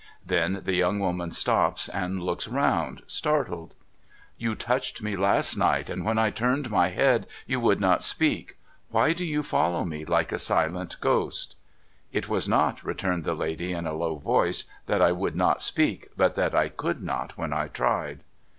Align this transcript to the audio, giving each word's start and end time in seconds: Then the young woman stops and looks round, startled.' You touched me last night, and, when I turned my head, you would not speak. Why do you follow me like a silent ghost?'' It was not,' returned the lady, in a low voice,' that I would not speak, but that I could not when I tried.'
Then 0.25 0.61
the 0.65 0.73
young 0.73 0.97
woman 0.99 1.31
stops 1.31 1.87
and 1.87 2.23
looks 2.23 2.47
round, 2.47 3.03
startled.' 3.05 3.75
You 4.39 4.55
touched 4.55 5.03
me 5.03 5.15
last 5.15 5.55
night, 5.55 5.91
and, 5.91 6.03
when 6.03 6.17
I 6.17 6.31
turned 6.31 6.71
my 6.71 6.87
head, 6.87 7.27
you 7.45 7.59
would 7.59 7.79
not 7.79 8.01
speak. 8.01 8.57
Why 8.89 9.13
do 9.13 9.23
you 9.23 9.43
follow 9.43 9.85
me 9.85 10.03
like 10.03 10.31
a 10.31 10.39
silent 10.39 10.95
ghost?'' 11.01 11.55
It 12.11 12.27
was 12.27 12.49
not,' 12.49 12.83
returned 12.83 13.25
the 13.25 13.35
lady, 13.35 13.73
in 13.73 13.85
a 13.85 13.93
low 13.93 14.15
voice,' 14.15 14.65
that 14.87 15.03
I 15.03 15.11
would 15.11 15.35
not 15.35 15.61
speak, 15.61 16.07
but 16.17 16.33
that 16.33 16.55
I 16.55 16.69
could 16.69 17.03
not 17.03 17.37
when 17.37 17.53
I 17.53 17.67
tried.' 17.67 18.21